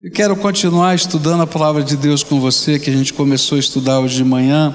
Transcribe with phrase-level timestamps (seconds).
[0.00, 3.58] Eu quero continuar estudando a palavra de Deus com você, que a gente começou a
[3.58, 4.72] estudar hoje de manhã.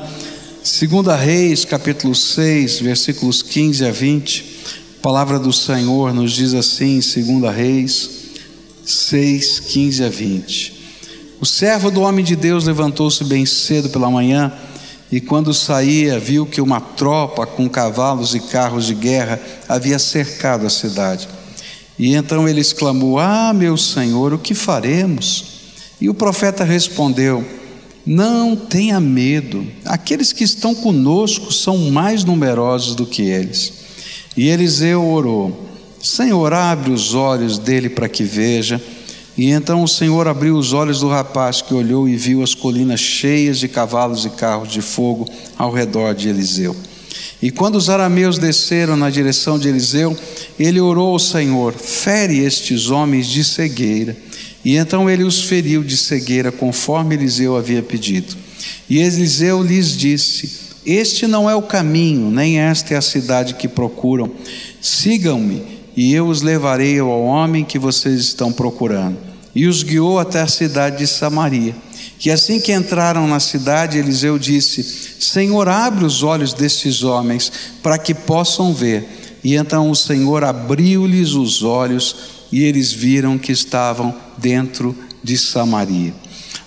[0.61, 4.65] Segunda Reis, capítulo 6, versículos 15 a 20.
[4.97, 8.33] A palavra do Senhor nos diz assim, Segunda Reis
[8.83, 10.73] 6, 15 a 20.
[11.39, 14.51] O servo do homem de Deus levantou-se bem cedo pela manhã
[15.09, 20.65] e quando saía, viu que uma tropa com cavalos e carros de guerra havia cercado
[20.65, 21.29] a cidade.
[22.03, 25.45] E então ele exclamou: Ah, meu senhor, o que faremos?
[26.01, 27.41] E o profeta respondeu:
[28.05, 33.71] Não tenha medo, aqueles que estão conosco são mais numerosos do que eles.
[34.35, 35.65] E Eliseu orou:
[36.01, 38.83] Senhor, abre os olhos dele para que veja.
[39.37, 42.99] E então o Senhor abriu os olhos do rapaz que olhou e viu as colinas
[42.99, 45.25] cheias de cavalos e carros de fogo
[45.57, 46.75] ao redor de Eliseu.
[47.41, 50.17] E quando os arameus desceram na direção de Eliseu,
[50.59, 54.15] ele orou ao Senhor: fere estes homens de cegueira.
[54.63, 58.35] E então ele os feriu de cegueira, conforme Eliseu havia pedido.
[58.89, 60.49] E Eliseu lhes disse:
[60.85, 64.31] Este não é o caminho, nem esta é a cidade que procuram.
[64.81, 65.63] Sigam-me,
[65.95, 69.17] e eu os levarei ao homem que vocês estão procurando.
[69.53, 71.75] E os guiou até a cidade de Samaria.
[72.25, 74.83] E assim que entraram na cidade, Eliseu disse:
[75.19, 79.39] Senhor, abre os olhos destes homens para que possam ver.
[79.43, 82.15] E então o Senhor abriu-lhes os olhos
[82.49, 86.13] e eles viram que estavam dentro de Samaria.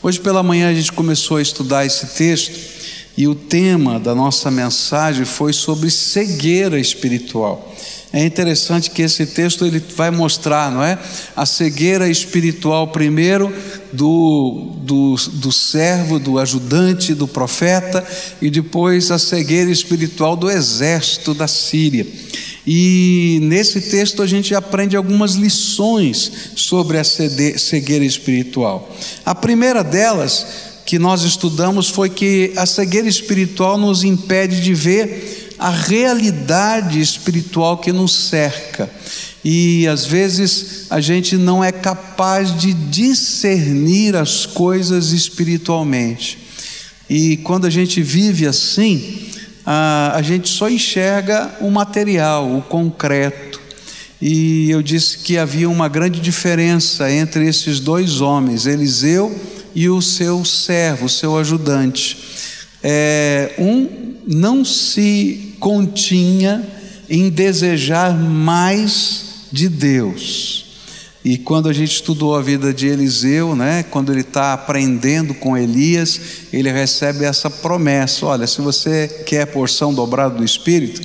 [0.03, 2.76] Hoje pela manhã a gente começou a estudar esse texto
[3.17, 7.75] e o tema da nossa mensagem foi sobre cegueira espiritual.
[8.13, 10.99] É interessante que esse texto ele vai mostrar, não é?
[11.35, 13.53] A cegueira espiritual primeiro
[13.93, 18.07] do, do, do servo, do ajudante, do profeta,
[18.41, 22.07] e depois a cegueira espiritual do exército da Síria.
[22.67, 28.95] E nesse texto a gente aprende algumas lições sobre a cegueira espiritual.
[29.25, 35.57] A primeira delas que nós estudamos foi que a cegueira espiritual nos impede de ver
[35.59, 38.89] a realidade espiritual que nos cerca.
[39.45, 46.39] E às vezes a gente não é capaz de discernir as coisas espiritualmente.
[47.11, 49.27] E quando a gente vive assim,
[49.65, 53.61] a, a gente só enxerga o material, o concreto.
[54.23, 59.56] E eu disse que havia uma grande diferença entre esses dois homens, Eliseu e
[59.89, 62.17] o seu servo, o seu ajudante.
[62.83, 66.67] É, um não se continha
[67.09, 70.65] em desejar mais de Deus.
[71.25, 75.57] E quando a gente estudou a vida de Eliseu, né, quando ele está aprendendo com
[75.57, 76.21] Elias,
[76.53, 81.01] ele recebe essa promessa: olha, se você quer porção dobrada do Espírito,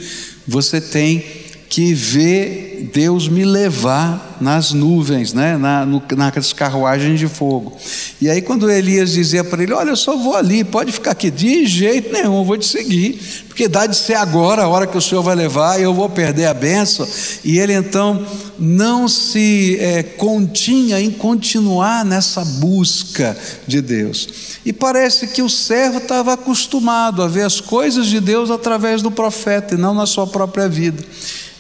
[0.48, 1.41] você tem
[1.72, 5.56] que ver Deus me levar nas nuvens, né?
[5.56, 7.78] Na, no, nas carruagens de fogo.
[8.20, 11.32] E aí, quando Elias dizia para ele: Olha, eu só vou ali, pode ficar aqui,
[11.32, 13.18] de jeito nenhum, vou te seguir,
[13.51, 16.09] porque dá de ser agora a hora que o Senhor vai levar, e eu vou
[16.09, 17.06] perder a benção.
[17.44, 18.25] E ele então
[18.57, 24.29] não se é, continha em continuar nessa busca de Deus.
[24.66, 29.11] E parece que o servo estava acostumado a ver as coisas de Deus através do
[29.11, 31.03] profeta e não na sua própria vida.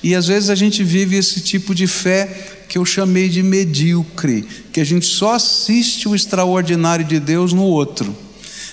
[0.01, 4.47] E às vezes a gente vive esse tipo de fé que eu chamei de medíocre,
[4.71, 8.15] que a gente só assiste o extraordinário de Deus no outro,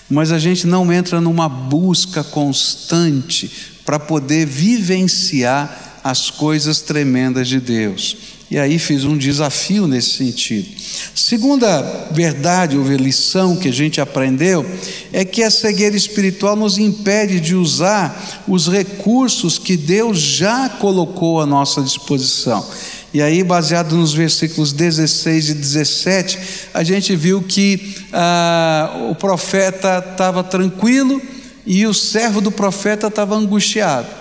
[0.08, 3.50] mas a gente não entra numa busca constante
[3.84, 8.16] para poder vivenciar as coisas tremendas de Deus.
[8.50, 10.68] E aí fiz um desafio nesse sentido.
[11.14, 11.82] Segunda
[12.12, 14.64] verdade ou lição que a gente aprendeu
[15.12, 21.42] é que a cegueira espiritual nos impede de usar os recursos que Deus já colocou
[21.42, 22.66] à nossa disposição.
[23.12, 26.38] E aí, baseado nos versículos 16 e 17,
[26.74, 31.20] a gente viu que ah, o profeta estava tranquilo
[31.66, 34.18] e o servo do profeta estava angustiado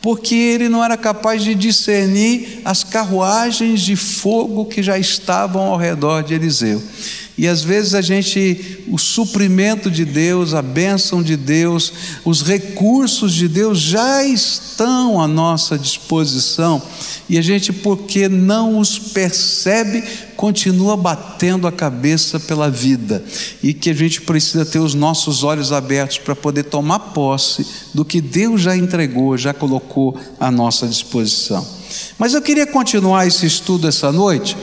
[0.00, 5.76] porque ele não era capaz de discernir as carruagens de fogo que já estavam ao
[5.76, 6.82] redor de Eliseu.
[7.38, 11.92] E às vezes a gente, o suprimento de Deus, a bênção de Deus,
[12.24, 16.82] os recursos de Deus já estão à nossa disposição,
[17.28, 20.02] e a gente, porque não os percebe,
[20.34, 23.22] continua batendo a cabeça pela vida,
[23.62, 27.64] e que a gente precisa ter os nossos olhos abertos para poder tomar posse
[27.94, 31.64] do que Deus já entregou, já colocou à nossa disposição.
[32.18, 34.56] Mas eu queria continuar esse estudo essa noite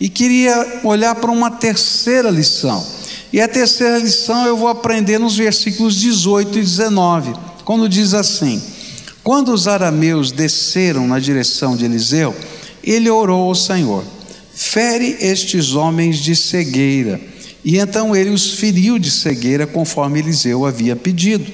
[0.00, 2.84] e queria olhar para uma terceira lição.
[3.32, 8.60] E a terceira lição eu vou aprender nos versículos 18 e 19, quando diz assim:
[9.22, 12.34] Quando os arameus desceram na direção de Eliseu,
[12.82, 14.02] ele orou ao Senhor:
[14.52, 17.20] fere estes homens de cegueira.
[17.62, 21.46] E então ele os feriu de cegueira, conforme Eliseu havia pedido.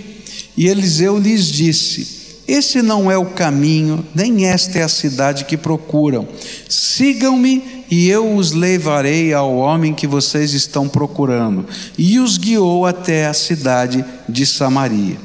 [0.56, 2.06] E Eliseu lhes disse:
[2.48, 6.26] Esse não é o caminho, nem esta é a cidade que procuram.
[6.68, 11.66] Sigam-me e eu os levarei ao homem que vocês estão procurando.
[11.96, 15.16] E os guiou até a cidade de Samaria.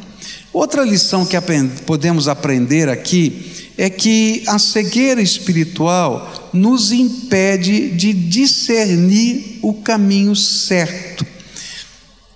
[0.53, 1.37] Outra lição que
[1.85, 11.25] podemos aprender aqui é que a cegueira espiritual nos impede de discernir o caminho certo.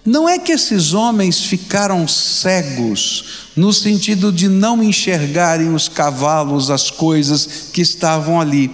[0.05, 6.91] Não é que esses homens ficaram cegos, no sentido de não enxergarem os cavalos, as
[6.91, 8.71] coisas que estavam ali.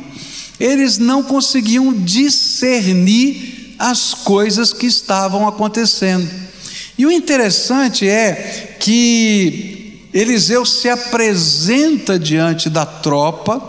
[0.61, 6.29] Eles não conseguiam discernir as coisas que estavam acontecendo.
[6.95, 13.59] E o interessante é que Eliseu se apresenta diante da tropa,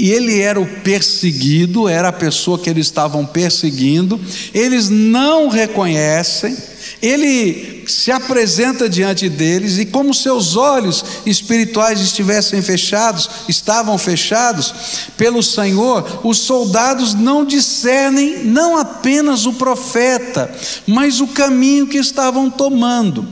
[0.00, 4.18] e ele era o perseguido, era a pessoa que eles estavam perseguindo,
[4.54, 6.56] eles não reconhecem,
[7.02, 14.72] ele se apresenta diante deles e, como seus olhos espirituais estivessem fechados, estavam fechados
[15.18, 20.50] pelo Senhor, os soldados não discernem não apenas o profeta,
[20.86, 23.28] mas o caminho que estavam tomando.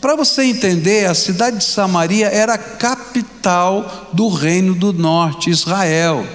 [0.00, 6.26] Para você entender, a cidade de Samaria era a capital do reino do norte, Israel.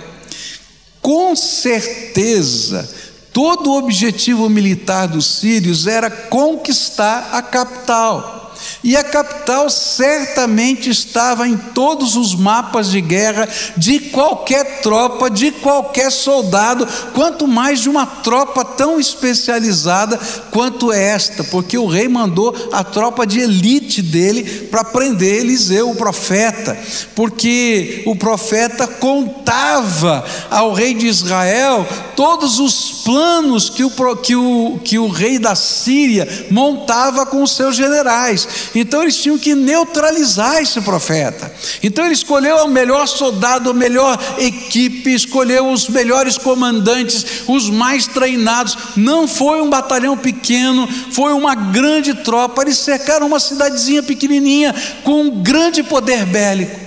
[1.02, 2.88] Com certeza,
[3.34, 8.54] todo o objetivo militar dos sírios era conquistar a capital.
[8.84, 13.48] E a capital certamente estava em todos os mapas de guerra
[13.78, 20.20] de qualquer tropa, de qualquer soldado, quanto mais de uma tropa tão especializada
[20.52, 25.96] quanto esta, porque o rei mandou a tropa de elite dele para prender Eliseu, o
[25.96, 26.78] profeta,
[27.16, 34.80] porque o profeta contava ao rei de Israel todos os planos que o, que o,
[34.84, 38.48] que o rei da Síria montava com os seus generais.
[38.76, 41.52] Então eles tinham que neutralizar esse profeta.
[41.82, 48.08] Então ele escolheu o melhor soldado, a melhor equipe, escolheu os melhores comandantes, os mais
[48.08, 48.78] treinados.
[48.98, 52.62] Não foi um batalhão pequeno, foi uma grande tropa.
[52.62, 56.80] Eles cercaram uma cidadezinha pequenininha com um grande poder bélico.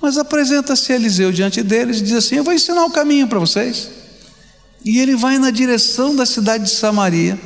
[0.00, 3.90] Mas apresenta-se Eliseu diante deles e diz assim: Eu vou ensinar o caminho para vocês.
[4.84, 7.38] E ele vai na direção da cidade de Samaria.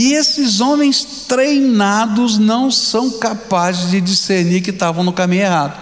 [0.00, 5.76] E esses homens treinados não são capazes de discernir que estavam no caminho errado.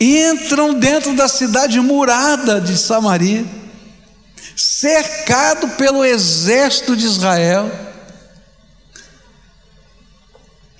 [0.00, 3.46] Entram dentro da cidade murada de Samaria,
[4.56, 7.70] cercado pelo exército de Israel,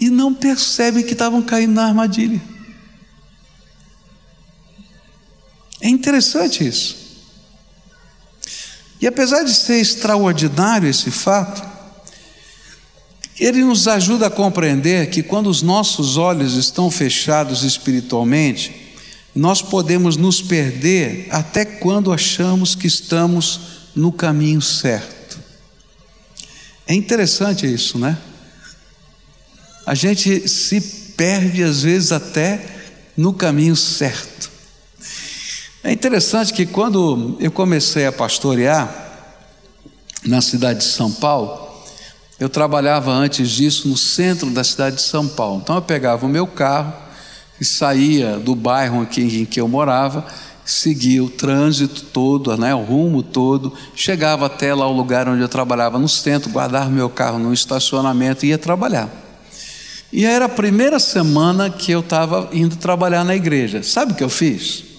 [0.00, 2.42] e não percebem que estavam caindo na armadilha.
[5.80, 7.05] É interessante isso.
[9.00, 11.62] E apesar de ser extraordinário esse fato,
[13.38, 18.74] ele nos ajuda a compreender que quando os nossos olhos estão fechados espiritualmente,
[19.34, 23.60] nós podemos nos perder até quando achamos que estamos
[23.94, 25.38] no caminho certo.
[26.86, 28.16] É interessante isso, né?
[29.84, 30.80] A gente se
[31.16, 32.64] perde às vezes até
[33.16, 34.55] no caminho certo.
[35.86, 38.92] É interessante que quando eu comecei a pastorear
[40.24, 41.64] na cidade de São Paulo,
[42.40, 45.60] eu trabalhava antes disso no centro da cidade de São Paulo.
[45.62, 46.92] Então eu pegava o meu carro
[47.60, 50.26] e saía do bairro em que eu morava,
[50.64, 55.48] seguia o trânsito todo, né, o rumo todo, chegava até lá o lugar onde eu
[55.48, 59.08] trabalhava no centro, guardava meu carro no estacionamento e ia trabalhar.
[60.12, 63.84] E era a primeira semana que eu estava indo trabalhar na igreja.
[63.84, 64.95] Sabe o que eu fiz?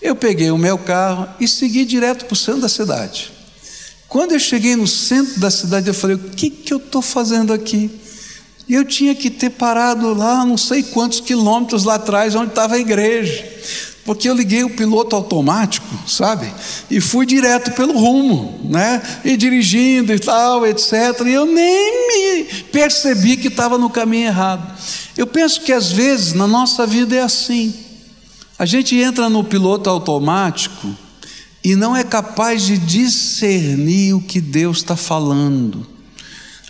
[0.00, 3.32] Eu peguei o meu carro e segui direto para o centro da cidade.
[4.08, 7.52] Quando eu cheguei no centro da cidade, eu falei: o que, que eu estou fazendo
[7.52, 7.90] aqui?
[8.68, 12.78] Eu tinha que ter parado lá, não sei quantos quilômetros lá atrás, onde estava a
[12.78, 13.46] igreja.
[14.04, 16.50] Porque eu liguei o piloto automático, sabe?
[16.90, 19.02] E fui direto pelo rumo, né?
[19.24, 20.92] E dirigindo e tal, etc.
[21.26, 24.78] E eu nem me percebi que estava no caminho errado.
[25.16, 27.74] Eu penso que às vezes na nossa vida é assim.
[28.58, 30.88] A gente entra no piloto automático
[31.62, 35.86] e não é capaz de discernir o que Deus está falando.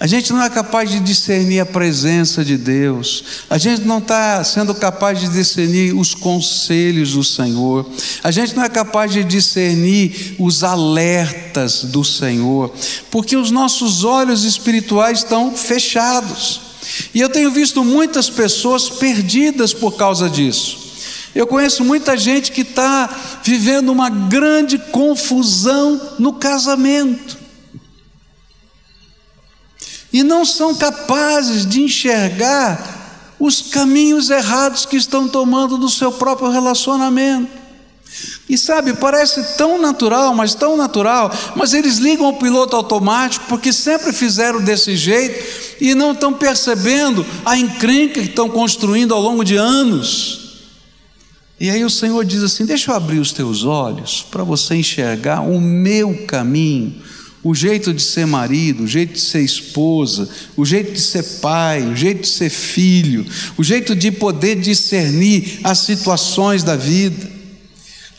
[0.00, 4.44] A gente não é capaz de discernir a presença de Deus, a gente não está
[4.44, 7.84] sendo capaz de discernir os conselhos do Senhor,
[8.22, 12.72] a gente não é capaz de discernir os alertas do Senhor,
[13.10, 16.60] porque os nossos olhos espirituais estão fechados.
[17.12, 20.87] E eu tenho visto muitas pessoas perdidas por causa disso.
[21.34, 23.08] Eu conheço muita gente que está
[23.42, 27.36] vivendo uma grande confusão no casamento.
[30.12, 36.50] E não são capazes de enxergar os caminhos errados que estão tomando no seu próprio
[36.50, 37.58] relacionamento.
[38.48, 43.72] E sabe, parece tão natural, mas tão natural, mas eles ligam o piloto automático porque
[43.72, 45.44] sempre fizeram desse jeito
[45.80, 50.47] e não estão percebendo a encrenca que estão construindo ao longo de anos.
[51.60, 55.40] E aí o Senhor diz assim: Deixa eu abrir os teus olhos para você enxergar
[55.40, 56.94] o meu caminho,
[57.42, 61.82] o jeito de ser marido, o jeito de ser esposa, o jeito de ser pai,
[61.82, 67.38] o jeito de ser filho, o jeito de poder discernir as situações da vida.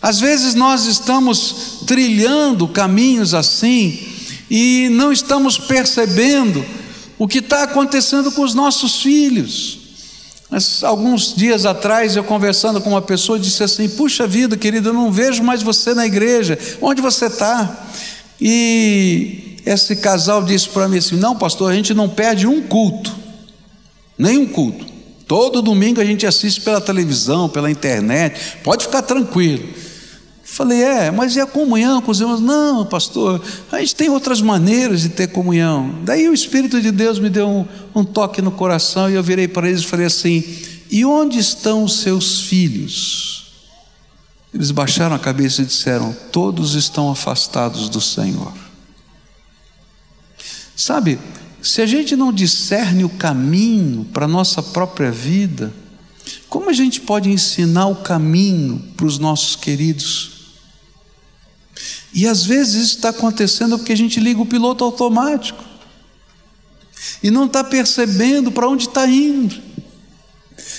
[0.02, 4.00] Às vezes nós estamos trilhando caminhos assim
[4.50, 6.66] e não estamos percebendo
[7.18, 9.79] o que está acontecendo com os nossos filhos.
[10.50, 14.94] Mas, alguns dias atrás, eu conversando com uma pessoa, disse assim: Puxa vida, querido, eu
[14.94, 17.88] não vejo mais você na igreja, onde você está?
[18.42, 23.16] E esse casal disse para mim assim: Não, pastor, a gente não perde um culto,
[24.18, 24.86] nenhum culto.
[25.28, 29.70] Todo domingo a gente assiste pela televisão, pela internet, pode ficar tranquilo.
[30.60, 32.42] Falei, é, mas e a comunhão com os irmãos?
[32.42, 35.96] Não, pastor, a gente tem outras maneiras de ter comunhão.
[36.04, 39.48] Daí o Espírito de Deus me deu um, um toque no coração e eu virei
[39.48, 40.44] para eles e falei assim:
[40.92, 43.54] e onde estão os seus filhos?
[44.54, 48.52] Eles baixaram a cabeça e disseram: todos estão afastados do Senhor.
[50.76, 51.18] Sabe,
[51.62, 55.72] se a gente não discerne o caminho para a nossa própria vida,
[56.50, 60.39] como a gente pode ensinar o caminho para os nossos queridos?
[62.14, 65.64] E às vezes isso está acontecendo porque a gente liga o piloto automático
[67.22, 69.62] e não está percebendo para onde está indo,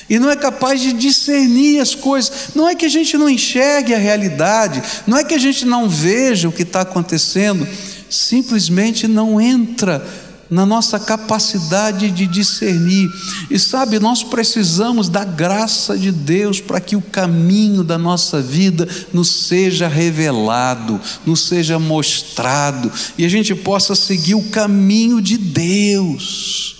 [0.08, 2.48] e não é capaz de discernir as coisas.
[2.54, 5.88] Não é que a gente não enxergue a realidade, não é que a gente não
[5.88, 7.66] veja o que está acontecendo,
[8.08, 10.04] simplesmente não entra
[10.50, 13.08] na nossa capacidade de discernir.
[13.48, 18.88] E sabe, nós precisamos da graça de Deus para que o caminho da nossa vida
[19.12, 26.76] nos seja revelado, nos seja mostrado e a gente possa seguir o caminho de Deus.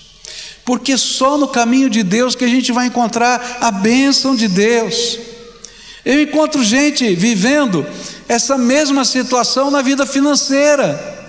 [0.65, 5.19] Porque só no caminho de Deus que a gente vai encontrar a bênção de Deus.
[6.05, 7.87] Eu encontro gente vivendo
[8.29, 11.20] essa mesma situação na vida financeira.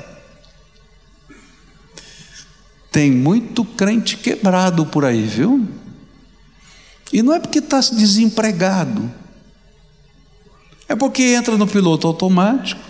[2.91, 5.65] Tem muito crente quebrado por aí, viu?
[7.13, 9.11] E não é porque está desempregado,
[10.87, 12.81] é porque entra no piloto automático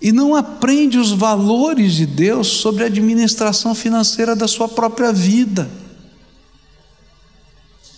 [0.00, 5.68] e não aprende os valores de Deus sobre a administração financeira da sua própria vida.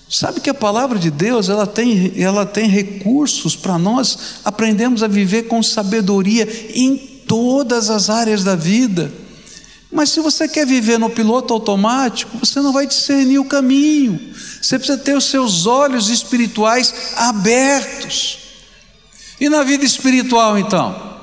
[0.09, 5.09] Sabe que a palavra de Deus ela tem, ela tem recursos para nós aprendermos a
[5.09, 9.12] viver com sabedoria em todas as áreas da vida.
[9.96, 14.20] Mas se você quer viver no piloto automático, você não vai discernir o caminho.
[14.60, 18.40] Você precisa ter os seus olhos espirituais abertos.
[19.40, 21.16] E na vida espiritual, então?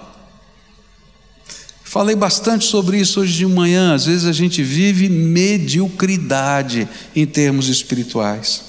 [1.84, 3.94] Falei bastante sobre isso hoje de manhã.
[3.94, 8.64] Às vezes a gente vive mediocridade em termos espirituais.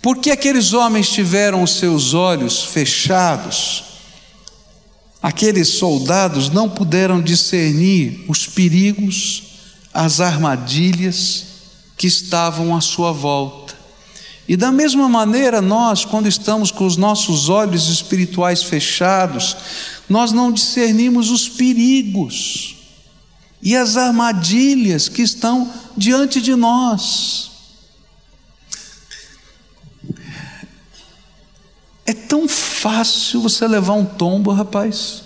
[0.00, 3.85] Por que aqueles homens tiveram os seus olhos fechados?
[5.26, 9.42] Aqueles soldados não puderam discernir os perigos,
[9.92, 11.46] as armadilhas
[11.96, 13.74] que estavam à sua volta.
[14.46, 19.56] E da mesma maneira, nós, quando estamos com os nossos olhos espirituais fechados,
[20.08, 22.76] nós não discernimos os perigos
[23.60, 27.50] e as armadilhas que estão diante de nós.
[32.06, 35.24] É tão fácil você levar um tombo, rapaz.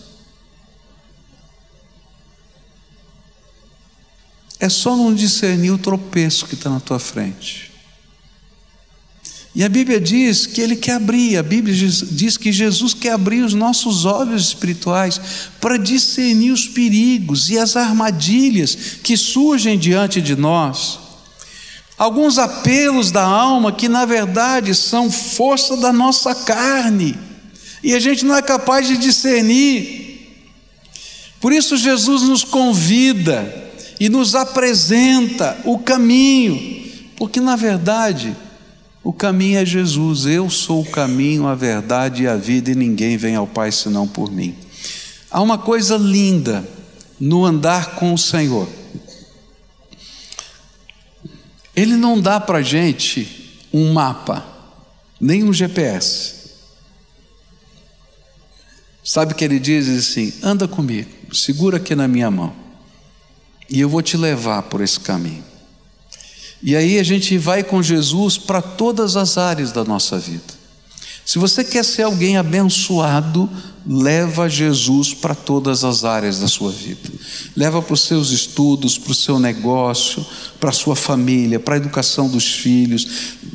[4.58, 7.70] É só não discernir o tropeço que está na tua frente.
[9.54, 13.42] E a Bíblia diz que Ele quer abrir, a Bíblia diz que Jesus quer abrir
[13.42, 15.20] os nossos olhos espirituais
[15.60, 21.09] para discernir os perigos e as armadilhas que surgem diante de nós
[22.00, 27.14] alguns apelos da alma que na verdade são força da nossa carne,
[27.84, 30.40] e a gente não é capaz de discernir.
[31.38, 38.34] Por isso Jesus nos convida e nos apresenta o caminho, porque na verdade
[39.04, 43.18] o caminho é Jesus, eu sou o caminho, a verdade e a vida, e ninguém
[43.18, 44.54] vem ao Pai senão por mim.
[45.30, 46.66] Há uma coisa linda
[47.20, 48.79] no andar com o Senhor.
[51.80, 54.46] Ele não dá para a gente um mapa.
[55.18, 56.50] nem um GPS.
[59.02, 62.54] Sabe que ele diz assim: anda comigo, segura aqui na minha mão,
[63.68, 65.42] e eu vou te levar por esse caminho.
[66.62, 70.59] E aí a gente vai com Jesus para todas as áreas da nossa vida.
[71.24, 73.48] Se você quer ser alguém abençoado,
[73.86, 77.08] leva Jesus para todas as áreas da sua vida.
[77.56, 80.24] Leva para os seus estudos, para o seu negócio,
[80.58, 83.06] para a sua família, para a educação dos filhos.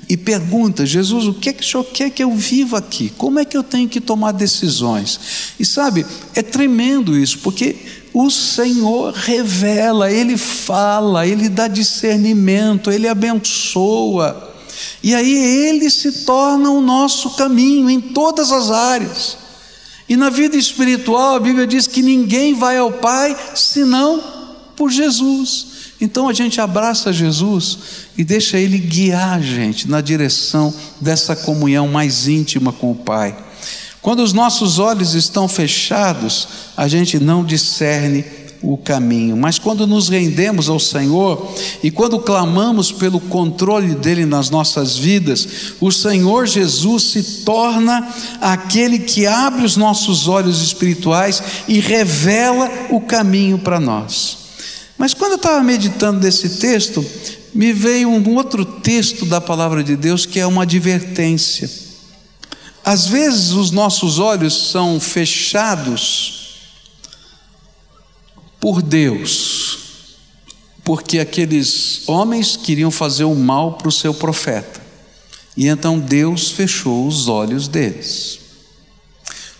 [0.10, 3.12] E pergunta: Jesus, o que é que o senhor quer que eu viva aqui?
[3.17, 5.19] Como é que eu tenho que tomar decisões?
[5.60, 7.75] E sabe, é tremendo isso, porque
[8.13, 14.54] o Senhor revela, Ele fala, Ele dá discernimento, Ele abençoa.
[15.01, 19.38] E aí ele se torna o nosso caminho em todas as áreas.
[20.08, 24.24] E na vida espiritual, a Bíblia diz que ninguém vai ao Pai senão
[24.75, 25.75] por Jesus.
[26.00, 27.77] Então a gente abraça Jesus
[28.17, 33.36] e deixa Ele guiar a gente na direção dessa comunhão mais íntima com o Pai.
[34.01, 38.24] Quando os nossos olhos estão fechados, a gente não discerne
[38.65, 39.38] o caminho.
[39.38, 41.53] Mas quando nos rendemos ao Senhor
[41.84, 45.48] e quando clamamos pelo controle dele nas nossas vidas,
[45.79, 48.07] o Senhor Jesus se torna
[48.41, 54.38] aquele que abre os nossos olhos espirituais e revela o caminho para nós.
[54.98, 57.05] Mas quando eu estava meditando nesse texto,
[57.53, 61.69] me veio um outro texto da palavra de Deus que é uma advertência.
[62.84, 66.45] Às vezes os nossos olhos são fechados
[68.65, 69.77] por Deus,
[70.84, 74.81] porque aqueles homens queriam fazer o mal para o seu profeta,
[75.55, 78.39] e então Deus fechou os olhos deles.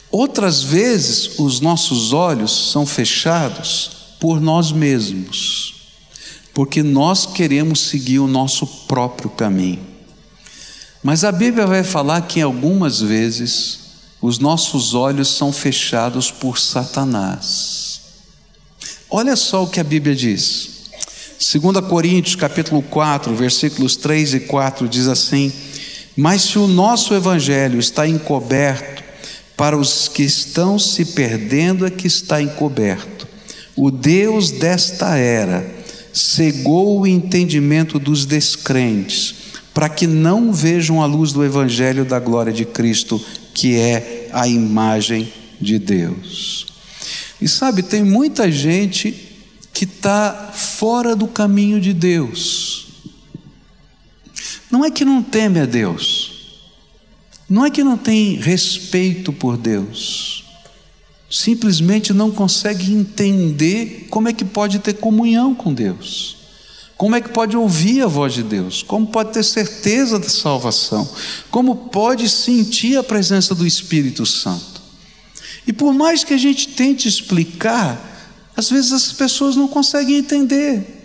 [0.09, 5.75] Outras vezes, os nossos olhos são fechados por nós mesmos,
[6.51, 9.85] porque nós queremos seguir o nosso próprio caminho.
[11.03, 13.81] Mas a Bíblia vai falar que algumas vezes
[14.19, 17.85] os nossos olhos são fechados por Satanás.
[19.17, 20.89] Olha só o que a Bíblia diz.
[21.39, 25.54] 2 Coríntios capítulo 4, versículos 3 e 4 diz assim:
[26.17, 29.01] Mas se o nosso evangelho está encoberto,
[29.56, 33.25] para os que estão se perdendo é que está encoberto.
[33.73, 35.65] O Deus desta era
[36.12, 39.34] cegou o entendimento dos descrentes,
[39.73, 43.23] para que não vejam a luz do evangelho da glória de Cristo,
[43.54, 46.74] que é a imagem de Deus.
[47.41, 49.36] E sabe, tem muita gente
[49.74, 52.88] que está fora do caminho de Deus.
[54.71, 56.60] Não é que não teme a Deus,
[57.50, 60.43] não é que não tem respeito por Deus,
[61.30, 66.38] simplesmente não consegue entender como é que pode ter comunhão com Deus,
[66.98, 71.08] como é que pode ouvir a voz de Deus, como pode ter certeza da salvação,
[71.52, 74.74] como pode sentir a presença do Espírito Santo.
[75.67, 77.99] E por mais que a gente tente explicar,
[78.56, 80.95] às vezes as pessoas não conseguem entender.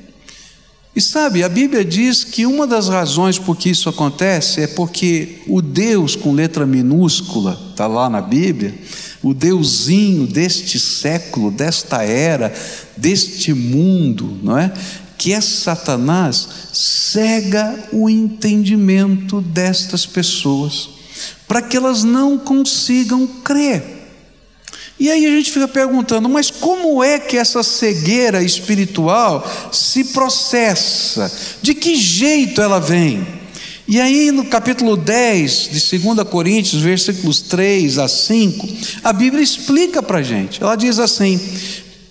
[0.95, 5.39] E sabe, a Bíblia diz que uma das razões por que isso acontece é porque
[5.47, 8.75] o Deus com letra minúscula, está lá na Bíblia,
[9.23, 12.53] o Deusinho deste século, desta era,
[12.97, 14.73] deste mundo, não é?
[15.17, 20.89] Que é Satanás, cega o entendimento destas pessoas,
[21.47, 24.00] para que elas não consigam crer.
[25.01, 31.33] E aí a gente fica perguntando, mas como é que essa cegueira espiritual se processa?
[31.63, 33.27] De que jeito ela vem?
[33.89, 38.69] E aí no capítulo 10 de 2 Coríntios, versículos 3 a 5,
[39.03, 40.63] a Bíblia explica para a gente.
[40.63, 41.41] Ela diz assim: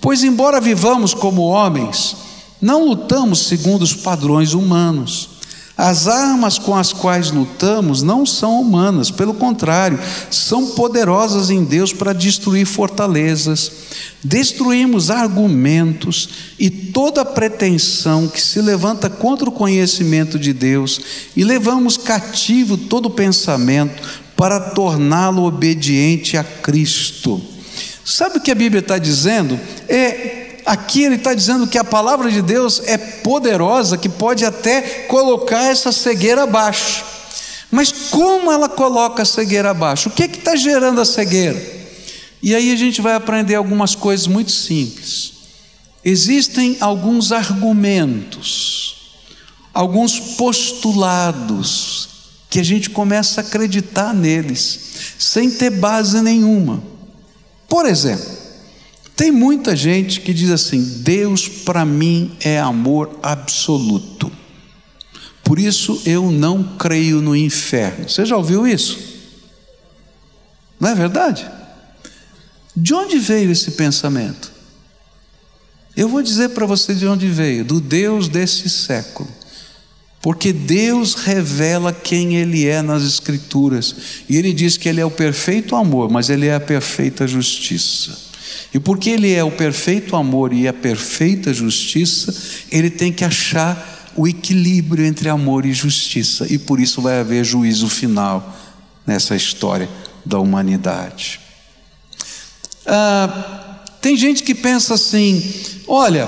[0.02, 2.16] Pois embora vivamos como homens,
[2.60, 5.30] não lutamos segundo os padrões humanos.
[5.80, 9.98] As armas com as quais lutamos não são humanas, pelo contrário,
[10.30, 13.72] são poderosas em Deus para destruir fortalezas.
[14.22, 16.28] Destruímos argumentos
[16.60, 21.00] e toda pretensão que se levanta contra o conhecimento de Deus
[21.34, 24.04] e levamos cativo todo pensamento
[24.36, 27.42] para torná-lo obediente a Cristo.
[28.04, 29.58] Sabe o que a Bíblia está dizendo?
[29.88, 34.82] É Aqui ele está dizendo que a palavra de Deus é poderosa, que pode até
[35.08, 37.04] colocar essa cegueira abaixo.
[37.72, 40.10] Mas como ela coloca a cegueira abaixo?
[40.10, 41.60] O que está gerando a cegueira?
[42.40, 45.34] E aí a gente vai aprender algumas coisas muito simples.
[46.06, 49.18] Existem alguns argumentos,
[49.74, 52.10] alguns postulados,
[52.48, 54.80] que a gente começa a acreditar neles,
[55.18, 56.84] sem ter base nenhuma.
[57.68, 58.39] Por exemplo,
[59.20, 64.32] tem muita gente que diz assim: Deus para mim é amor absoluto.
[65.44, 68.08] Por isso eu não creio no inferno.
[68.08, 68.98] Você já ouviu isso?
[70.80, 71.46] Não é verdade?
[72.74, 74.54] De onde veio esse pensamento?
[75.98, 79.28] Eu vou dizer para você de onde veio: do Deus desse século.
[80.22, 83.96] Porque Deus revela quem Ele é nas Escrituras.
[84.30, 88.29] E Ele diz que Ele é o perfeito amor, mas Ele é a perfeita justiça.
[88.74, 92.34] E porque Ele é o perfeito amor e a perfeita justiça,
[92.72, 96.46] Ele tem que achar o equilíbrio entre amor e justiça.
[96.52, 98.56] E por isso vai haver juízo final
[99.06, 99.90] nessa história
[100.26, 101.40] da humanidade.
[102.86, 105.42] Ah, tem gente que pensa assim:
[105.88, 106.28] olha,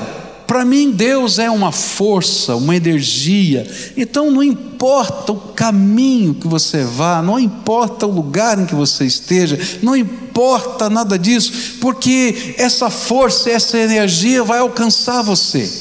[0.51, 3.65] para mim, Deus é uma força, uma energia.
[3.95, 9.05] Então, não importa o caminho que você vá, não importa o lugar em que você
[9.05, 15.71] esteja, não importa nada disso, porque essa força, essa energia vai alcançar você.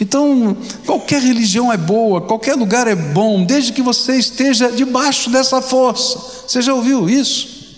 [0.00, 0.56] Então,
[0.86, 6.18] qualquer religião é boa, qualquer lugar é bom, desde que você esteja debaixo dessa força.
[6.48, 7.76] Você já ouviu isso?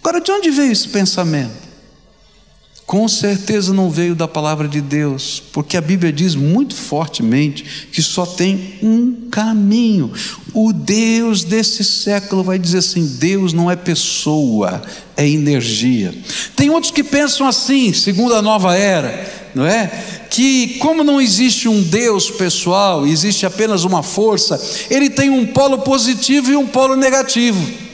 [0.00, 1.65] Agora, de onde veio esse pensamento?
[2.86, 8.00] Com certeza não veio da palavra de Deus, porque a Bíblia diz muito fortemente que
[8.00, 10.12] só tem um caminho.
[10.54, 14.80] O Deus desse século vai dizer assim: Deus não é pessoa,
[15.16, 16.14] é energia.
[16.54, 19.90] Tem outros que pensam assim, segundo a nova era, não é?
[20.30, 25.78] Que como não existe um Deus pessoal, existe apenas uma força, ele tem um polo
[25.78, 27.85] positivo e um polo negativo.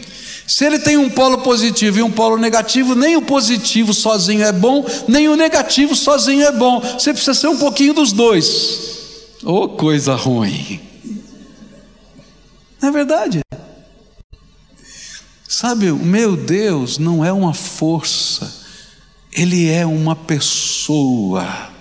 [0.53, 4.53] Se ele tem um polo positivo e um polo negativo, nem o positivo sozinho é
[4.53, 6.79] bom, nem o negativo sozinho é bom.
[6.79, 9.39] Você precisa ser um pouquinho dos dois.
[9.43, 10.79] Oh, coisa ruim.
[12.83, 13.41] Não é verdade?
[15.49, 18.55] Sabe, o meu Deus não é uma força,
[19.33, 21.72] ele é uma pessoa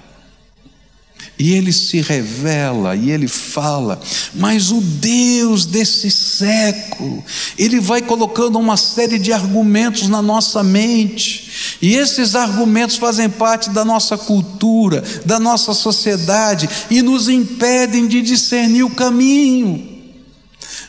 [1.41, 3.99] e ele se revela e ele fala,
[4.31, 7.23] mas o Deus desse século,
[7.57, 13.71] ele vai colocando uma série de argumentos na nossa mente, e esses argumentos fazem parte
[13.71, 19.99] da nossa cultura, da nossa sociedade e nos impedem de discernir o caminho.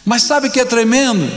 [0.04, 1.32] Mas sabe o que é tremendo?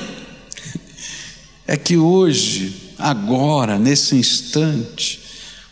[1.66, 5.25] É que hoje, agora, nesse instante,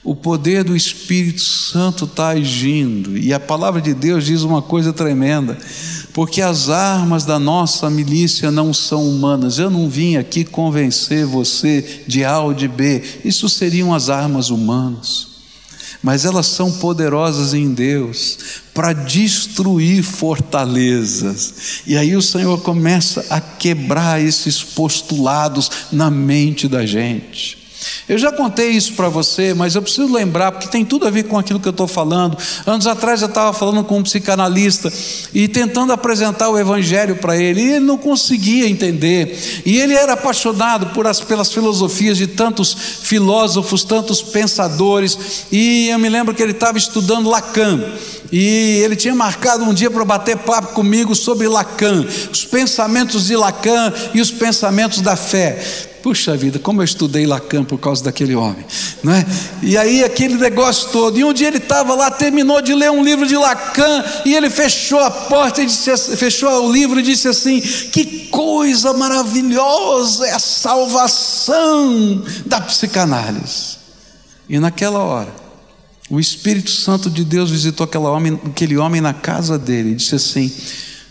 [0.03, 4.91] o poder do Espírito Santo está agindo, e a palavra de Deus diz uma coisa
[4.91, 5.57] tremenda,
[6.13, 9.57] porque as armas da nossa milícia não são humanas.
[9.57, 14.49] Eu não vim aqui convencer você de A ou de B, isso seriam as armas
[14.49, 15.27] humanas,
[16.03, 18.37] mas elas são poderosas em Deus
[18.73, 26.85] para destruir fortalezas, e aí o Senhor começa a quebrar esses postulados na mente da
[26.85, 27.62] gente.
[28.07, 31.23] Eu já contei isso para você, mas eu preciso lembrar, porque tem tudo a ver
[31.23, 32.37] com aquilo que eu estou falando.
[32.65, 34.91] Anos atrás eu estava falando com um psicanalista
[35.33, 39.63] e tentando apresentar o Evangelho para ele, e ele não conseguia entender.
[39.65, 45.99] E ele era apaixonado por as, pelas filosofias de tantos filósofos, tantos pensadores, e eu
[45.99, 47.83] me lembro que ele estava estudando Lacan.
[48.31, 53.35] E ele tinha marcado um dia para bater papo comigo sobre Lacan, os pensamentos de
[53.35, 55.91] Lacan e os pensamentos da fé.
[56.03, 58.65] Puxa vida, como eu estudei Lacan por causa daquele homem,
[59.01, 59.25] não é?
[59.61, 61.17] E aí aquele negócio todo.
[61.17, 64.49] E um dia ele estava lá, terminou de ler um livro de Lacan e ele
[64.49, 70.33] fechou a porta e disse, fechou o livro e disse assim: que coisa maravilhosa é
[70.33, 73.77] a salvação da psicanálise.
[74.49, 75.33] E naquela hora,
[76.09, 80.53] o Espírito Santo de Deus visitou homem, aquele homem na casa dele e disse assim: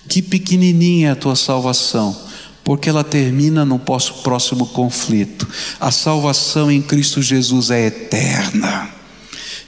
[0.07, 2.31] que pequenininha é a tua salvação
[2.65, 5.49] porque ela termina no próximo conflito.
[5.81, 9.02] A salvação em Cristo Jesus é eterna.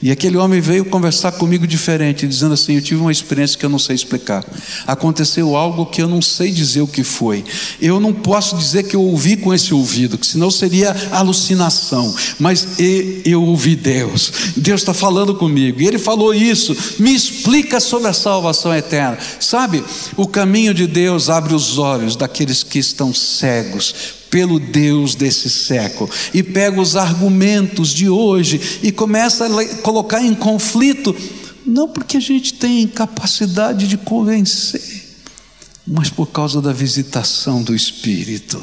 [0.05, 3.71] E aquele homem veio conversar comigo diferente, dizendo assim: Eu tive uma experiência que eu
[3.71, 4.45] não sei explicar.
[4.87, 7.43] Aconteceu algo que eu não sei dizer o que foi.
[7.81, 12.14] Eu não posso dizer que eu ouvi com esse ouvido, que senão seria alucinação.
[12.38, 12.79] Mas
[13.25, 14.31] eu ouvi Deus.
[14.55, 15.81] Deus está falando comigo.
[15.81, 16.77] E Ele falou isso.
[16.99, 19.17] Me explica sobre a salvação eterna.
[19.40, 19.83] Sabe,
[20.19, 26.11] o caminho de Deus abre os olhos daqueles que estão cegos pelo Deus desse século
[26.35, 31.14] e pega os argumentos de hoje e começa a colocar em conflito,
[31.64, 34.83] não porque a gente tem capacidade de convencer,
[35.87, 38.61] mas por causa da visitação do Espírito.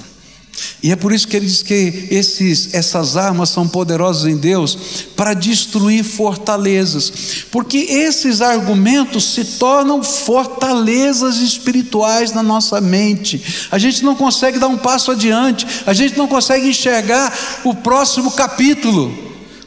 [0.83, 4.75] E é por isso que ele diz que esses, essas armas são poderosas em Deus
[5.15, 13.67] para destruir fortalezas, porque esses argumentos se tornam fortalezas espirituais na nossa mente.
[13.71, 17.31] A gente não consegue dar um passo adiante, a gente não consegue enxergar
[17.63, 19.15] o próximo capítulo,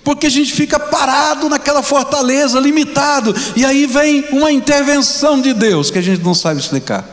[0.03, 5.91] porque a gente fica parado naquela fortaleza, limitado, e aí vem uma intervenção de Deus
[5.91, 7.09] que a gente não sabe explicar.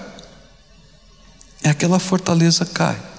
[1.63, 3.10] É aquela fortaleza cai.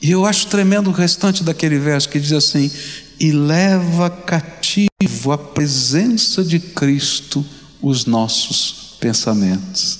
[0.00, 2.70] E eu acho tremendo o restante daquele verso que diz assim:
[3.18, 7.44] e leva cativo à presença de Cristo
[7.80, 9.98] os nossos pensamentos.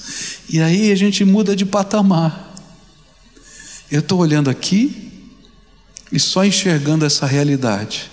[0.49, 2.55] E aí a gente muda de patamar.
[3.91, 5.13] Eu estou olhando aqui
[6.11, 8.11] e só enxergando essa realidade.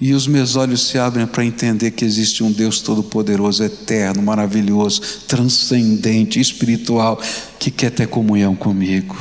[0.00, 5.00] E os meus olhos se abrem para entender que existe um Deus todo-poderoso, eterno, maravilhoso,
[5.28, 7.20] transcendente, espiritual,
[7.58, 9.16] que quer ter comunhão comigo.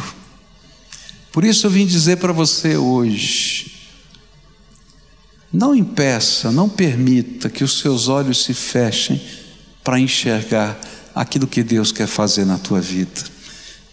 [1.32, 3.72] Por isso eu vim dizer para você hoje:
[5.52, 9.22] não impeça, não permita que os seus olhos se fechem
[9.84, 10.80] para enxergar
[11.14, 13.22] aquilo que Deus quer fazer na tua vida.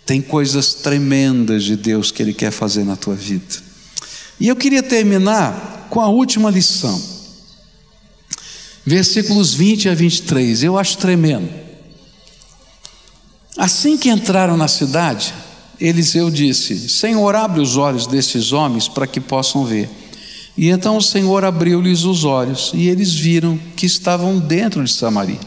[0.05, 3.57] Tem coisas tremendas de Deus que Ele quer fazer na tua vida.
[4.41, 7.01] E eu queria terminar com a última lição.
[8.87, 11.51] Versículos 20 a 23, eu acho tremendo.
[13.57, 15.35] Assim que entraram na cidade,
[15.81, 19.89] Eliseu disse: Senhor, abre os olhos desses homens para que possam ver.
[20.57, 25.39] E então o Senhor abriu-lhes os olhos, e eles viram que estavam dentro de Samaria.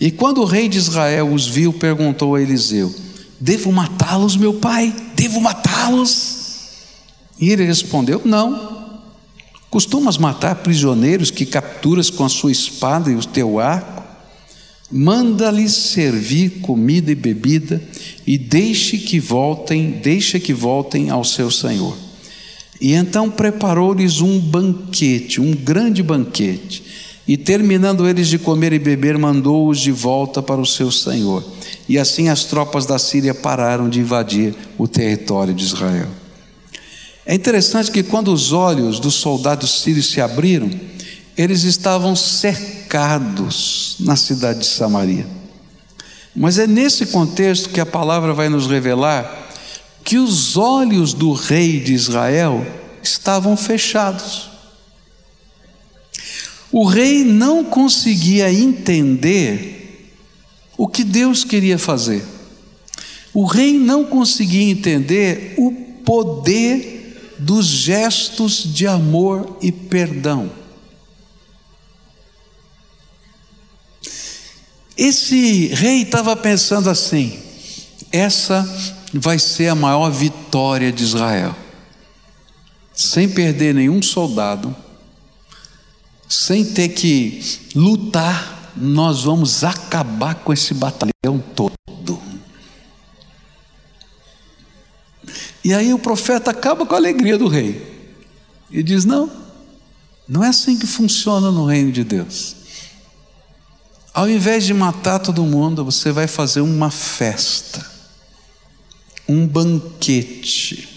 [0.00, 2.94] E quando o rei de Israel os viu, perguntou a Eliseu:
[3.38, 4.94] Devo matá-los, meu pai?
[5.14, 6.38] Devo matá-los?
[7.38, 8.80] E ele respondeu: Não,
[9.70, 13.99] Costumas matar prisioneiros que capturas com a sua espada e o teu arco?
[14.90, 17.80] Manda-lhes servir comida e bebida
[18.26, 21.96] e deixe que voltem, deixa que voltem ao seu senhor.
[22.80, 26.82] E então preparou-lhes um banquete, um grande banquete.
[27.28, 31.44] E terminando eles de comer e beber, mandou-os de volta para o seu senhor.
[31.88, 36.08] E assim as tropas da Síria pararam de invadir o território de Israel.
[37.24, 40.70] É interessante que quando os olhos dos soldados sírios se abriram,
[41.40, 45.26] eles estavam cercados na cidade de Samaria.
[46.36, 49.48] Mas é nesse contexto que a palavra vai nos revelar
[50.04, 52.66] que os olhos do rei de Israel
[53.02, 54.50] estavam fechados.
[56.70, 60.12] O rei não conseguia entender
[60.76, 62.22] o que Deus queria fazer.
[63.32, 65.72] O rei não conseguia entender o
[66.04, 70.59] poder dos gestos de amor e perdão.
[75.00, 77.40] Esse rei estava pensando assim:
[78.12, 78.68] essa
[79.14, 81.56] vai ser a maior vitória de Israel.
[82.92, 84.76] Sem perder nenhum soldado,
[86.28, 87.42] sem ter que
[87.74, 91.72] lutar, nós vamos acabar com esse batalhão todo.
[95.64, 98.12] E aí o profeta acaba com a alegria do rei
[98.70, 99.30] e diz: Não,
[100.28, 102.59] não é assim que funciona no reino de Deus.
[104.12, 107.84] Ao invés de matar todo mundo, você vai fazer uma festa,
[109.28, 110.88] um banquete.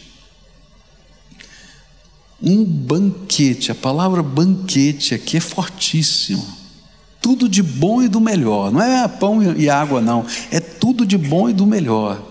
[2.42, 6.44] Um banquete, a palavra banquete aqui é fortíssima.
[7.22, 11.18] Tudo de bom e do melhor, não é pão e água, não, é tudo de
[11.18, 12.22] bom e do melhor.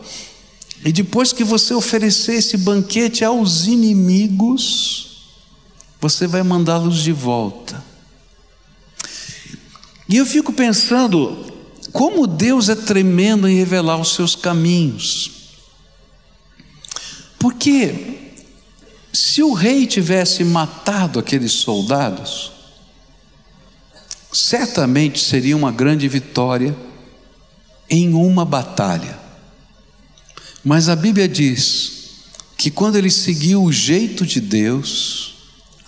[0.84, 5.22] E depois que você oferecer esse banquete aos inimigos,
[6.00, 7.91] você vai mandá-los de volta.
[10.12, 11.50] E eu fico pensando,
[11.90, 15.30] como Deus é tremendo em revelar os seus caminhos.
[17.38, 18.34] Porque
[19.10, 22.52] se o rei tivesse matado aqueles soldados,
[24.30, 26.76] certamente seria uma grande vitória
[27.88, 29.18] em uma batalha.
[30.62, 32.26] Mas a Bíblia diz
[32.58, 35.36] que quando ele seguiu o jeito de Deus,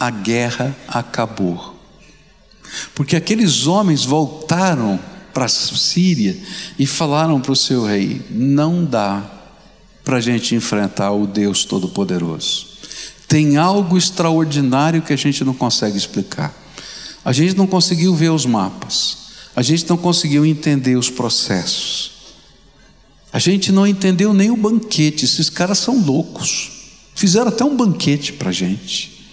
[0.00, 1.73] a guerra acabou.
[2.94, 4.98] Porque aqueles homens voltaram
[5.32, 6.37] para a Síria
[6.78, 9.22] e falaram para o seu rei: não dá
[10.04, 12.74] para a gente enfrentar o Deus Todo-Poderoso.
[13.26, 16.54] Tem algo extraordinário que a gente não consegue explicar.
[17.24, 19.16] A gente não conseguiu ver os mapas,
[19.56, 22.12] a gente não conseguiu entender os processos.
[23.32, 26.70] A gente não entendeu nem o banquete, esses caras são loucos.
[27.16, 29.26] Fizeram até um banquete para a gente.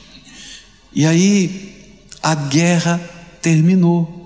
[0.94, 3.00] E aí a guerra
[3.42, 4.22] terminou.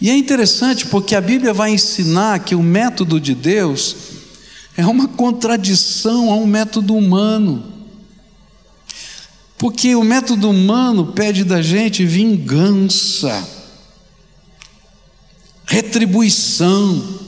[0.00, 3.96] E é interessante porque a Bíblia vai ensinar que o método de Deus
[4.76, 7.72] é uma contradição a um método humano.
[9.56, 13.48] Porque o método humano pede da gente vingança,
[15.64, 17.20] retribuição,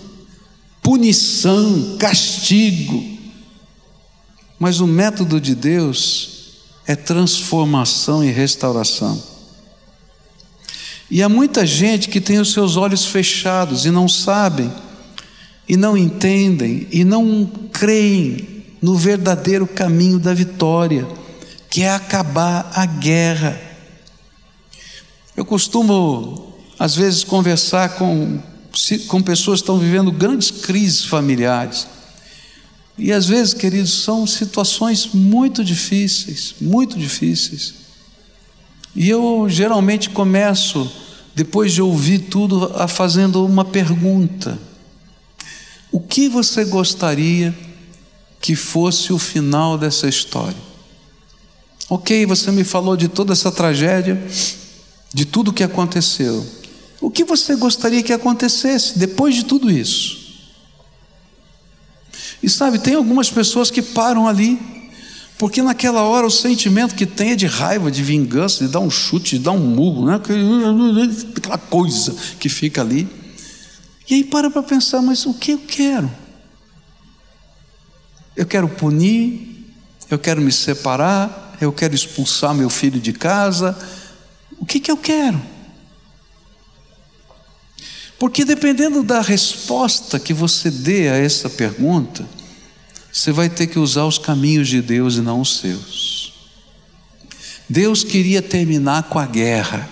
[0.83, 3.05] punição, castigo.
[4.59, 9.34] Mas o método de Deus é transformação e restauração.
[11.11, 14.73] E há muita gente que tem os seus olhos fechados e não sabem,
[15.69, 21.07] e não entendem, e não creem no verdadeiro caminho da vitória,
[21.71, 23.61] que é acabar a guerra.
[25.37, 28.41] Eu costumo, às vezes, conversar com,
[29.09, 31.87] com pessoas que estão vivendo grandes crises familiares.
[32.97, 37.84] E às vezes, queridos, são situações muito difíceis, muito difíceis.
[38.95, 40.91] E eu geralmente começo,
[41.35, 44.59] depois de ouvir tudo, a fazendo uma pergunta:
[45.91, 47.55] O que você gostaria
[48.41, 50.57] que fosse o final dessa história?
[51.89, 54.23] Ok, você me falou de toda essa tragédia,
[55.13, 56.47] de tudo que aconteceu.
[57.01, 60.25] O que você gostaria que acontecesse depois de tudo isso?
[62.43, 64.59] E sabe, tem algumas pessoas que param ali,
[65.39, 68.91] porque naquela hora o sentimento que tem é de raiva, de vingança, de dar um
[68.91, 70.21] chute, de dar um murro, né?
[71.37, 73.09] aquela coisa que fica ali.
[74.09, 76.11] E aí para para pensar, mas o que eu quero?
[78.37, 79.73] Eu quero punir,
[80.11, 83.77] eu quero me separar, eu quero expulsar meu filho de casa.
[84.59, 85.41] O que, que eu quero?
[88.19, 92.25] Porque dependendo da resposta que você dê a essa pergunta,
[93.15, 96.35] você vai ter que usar os caminhos de Deus e não os seus.
[97.69, 99.89] Deus queria terminar com a guerra,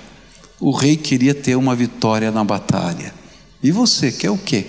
[0.58, 3.14] o rei queria ter uma vitória na batalha.
[3.62, 4.66] E você quer o quê?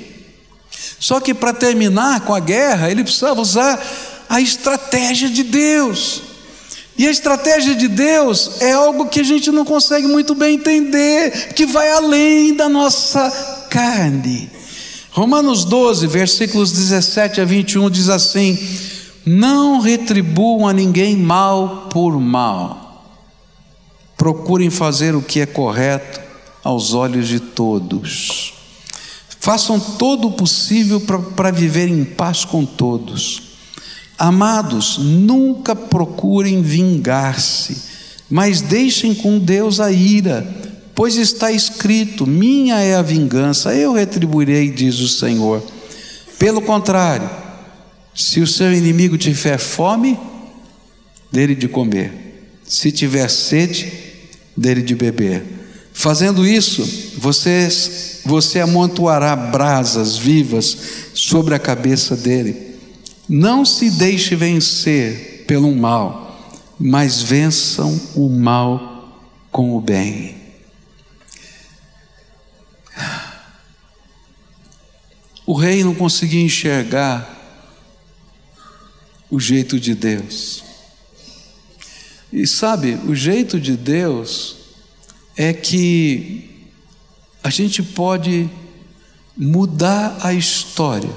[0.99, 3.83] Só que para terminar com a guerra, ele precisava usar
[4.29, 6.21] a estratégia de Deus.
[6.95, 11.55] E a estratégia de Deus é algo que a gente não consegue muito bem entender,
[11.55, 14.47] que vai além da nossa carne.
[15.13, 18.57] Romanos 12, versículos 17 a 21 diz assim:
[19.23, 23.13] Não retribuam a ninguém mal por mal,
[24.17, 26.19] procurem fazer o que é correto
[26.63, 28.55] aos olhos de todos.
[29.39, 30.99] Façam todo o possível
[31.35, 33.43] para viver em paz com todos.
[34.17, 37.83] Amados, nunca procurem vingar-se,
[38.27, 44.69] mas deixem com Deus a ira, pois está escrito: Minha é a vingança, eu retribuirei,
[44.69, 45.63] diz o Senhor.
[46.37, 47.29] Pelo contrário,
[48.13, 50.19] se o seu inimigo tiver fome,
[51.31, 53.91] dele de comer, se tiver sede,
[54.55, 55.43] dele de beber.
[55.93, 56.83] Fazendo isso,
[57.17, 57.69] você,
[58.25, 60.77] você amontoará brasas vivas
[61.13, 62.73] sobre a cabeça dele.
[63.29, 70.42] Não se deixe vencer pelo mal, mas vençam o mal com o bem.
[75.45, 77.29] O rei não conseguia enxergar
[79.29, 80.63] o jeito de Deus.
[82.31, 84.55] E sabe, o jeito de Deus
[85.35, 86.67] é que
[87.43, 88.49] a gente pode
[89.35, 91.09] mudar a história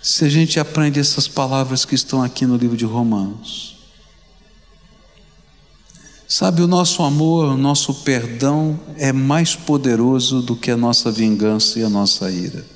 [0.00, 3.76] se a gente aprende essas palavras que estão aqui no livro de Romanos.
[6.28, 11.80] Sabe, o nosso amor, o nosso perdão é mais poderoso do que a nossa vingança
[11.80, 12.75] e a nossa ira.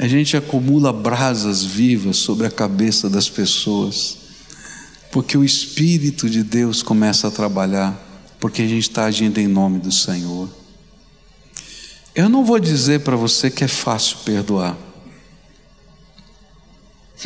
[0.00, 4.16] A gente acumula brasas vivas sobre a cabeça das pessoas,
[5.12, 8.02] porque o Espírito de Deus começa a trabalhar,
[8.40, 10.48] porque a gente está agindo em nome do Senhor.
[12.14, 14.74] Eu não vou dizer para você que é fácil perdoar.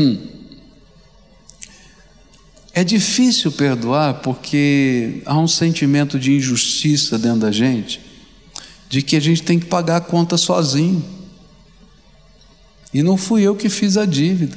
[0.00, 0.26] Hum.
[2.72, 8.00] É difícil perdoar porque há um sentimento de injustiça dentro da gente,
[8.88, 11.13] de que a gente tem que pagar a conta sozinho.
[12.94, 14.56] E não fui eu que fiz a dívida.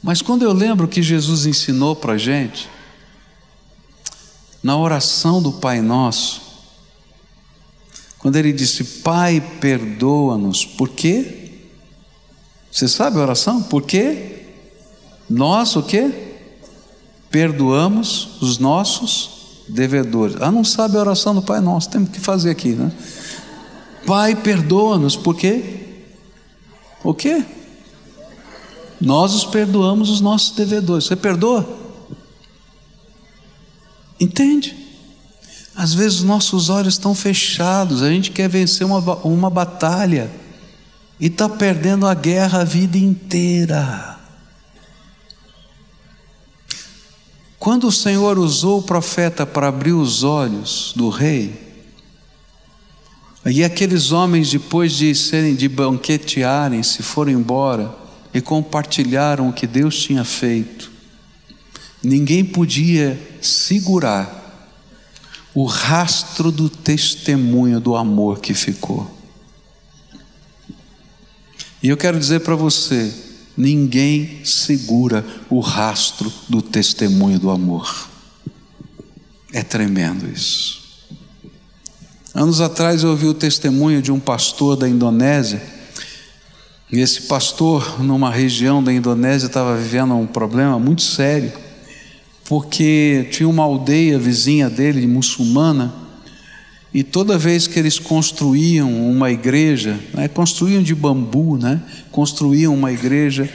[0.00, 2.68] Mas quando eu lembro que Jesus ensinou para a gente,
[4.62, 6.40] na oração do Pai Nosso,
[8.18, 11.50] quando ele disse: Pai, perdoa-nos, por quê?
[12.70, 13.64] Você sabe a oração?
[13.64, 14.44] Por quê?
[15.28, 16.36] Nós o quê?
[17.30, 20.36] Perdoamos os nossos devedores.
[20.40, 22.92] Ah, não sabe a oração do Pai Nosso, temos que fazer aqui, né?
[24.06, 25.62] Pai, perdoa-nos, por quê?
[27.02, 27.44] O quê?
[29.00, 31.04] Nós os perdoamos os nossos devedores.
[31.04, 31.68] Você perdoa?
[34.18, 34.76] Entende?
[35.74, 40.30] Às vezes nossos olhos estão fechados, a gente quer vencer uma, uma batalha
[41.20, 44.18] e está perdendo a guerra a vida inteira.
[47.58, 51.65] Quando o Senhor usou o profeta para abrir os olhos do rei,
[53.48, 57.94] E aqueles homens, depois de serem de banquetearem, se foram embora
[58.34, 60.90] e compartilharam o que Deus tinha feito.
[62.02, 64.42] Ninguém podia segurar
[65.54, 69.08] o rastro do testemunho do amor que ficou.
[71.80, 73.14] E eu quero dizer para você:
[73.56, 78.08] ninguém segura o rastro do testemunho do amor.
[79.52, 80.85] É tremendo isso.
[82.38, 85.62] Anos atrás eu ouvi o testemunho de um pastor da Indonésia.
[86.92, 91.50] E esse pastor, numa região da Indonésia, estava vivendo um problema muito sério,
[92.46, 95.94] porque tinha uma aldeia vizinha dele, muçulmana,
[96.92, 101.80] e toda vez que eles construíam uma igreja, né, construíam de bambu, né,
[102.12, 103.48] construíam uma igreja,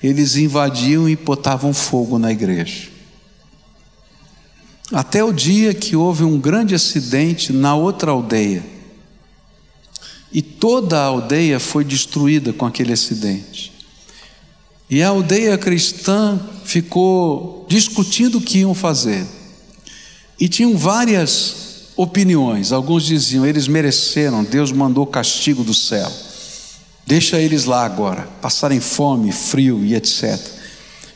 [0.00, 2.97] eles invadiam e botavam fogo na igreja.
[4.92, 8.64] Até o dia que houve um grande acidente na outra aldeia.
[10.32, 13.72] E toda a aldeia foi destruída com aquele acidente.
[14.88, 19.26] E a aldeia cristã ficou discutindo o que iam fazer.
[20.40, 22.72] E tinham várias opiniões.
[22.72, 26.10] Alguns diziam: eles mereceram, Deus mandou castigo do céu.
[27.06, 30.38] Deixa eles lá agora, passarem fome, frio e etc.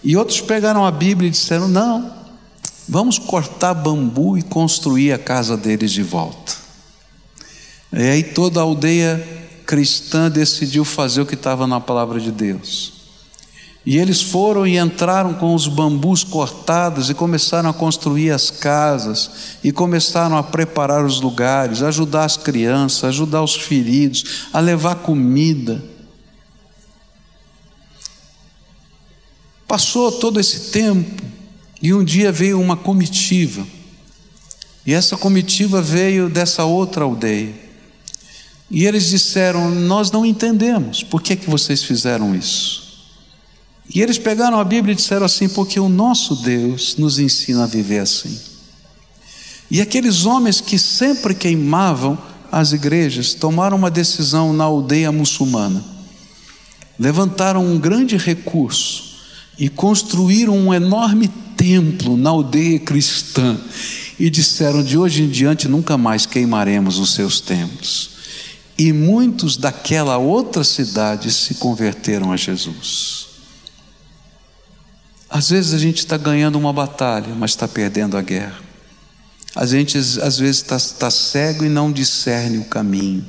[0.02, 2.21] E outros pegaram a Bíblia e disseram: não,
[2.88, 6.52] Vamos cortar bambu e construir a casa deles de volta.
[7.92, 9.26] E aí toda a aldeia
[9.66, 13.02] cristã decidiu fazer o que estava na palavra de Deus.
[13.84, 19.58] E eles foram e entraram com os bambus cortados e começaram a construir as casas,
[19.62, 25.82] e começaram a preparar os lugares, ajudar as crianças, ajudar os feridos, a levar comida.
[29.66, 31.22] Passou todo esse tempo,
[31.82, 33.66] e um dia veio uma comitiva,
[34.86, 37.52] e essa comitiva veio dessa outra aldeia.
[38.70, 42.82] E eles disseram: Nós não entendemos, por que, que vocês fizeram isso?
[43.94, 47.66] E eles pegaram a Bíblia e disseram assim: Porque o nosso Deus nos ensina a
[47.66, 48.40] viver assim.
[49.70, 52.18] E aqueles homens que sempre queimavam
[52.50, 55.82] as igrejas tomaram uma decisão na aldeia muçulmana,
[56.98, 59.12] levantaram um grande recurso
[59.58, 61.30] e construíram um enorme
[61.62, 63.56] templo na aldeia cristã
[64.18, 68.10] e disseram: de hoje em diante nunca mais queimaremos os seus templos.
[68.76, 73.28] E muitos daquela outra cidade se converteram a Jesus.
[75.30, 78.60] Às vezes a gente está ganhando uma batalha, mas está perdendo a guerra.
[79.54, 83.24] A gente às vezes está tá cego e não discerne o caminho.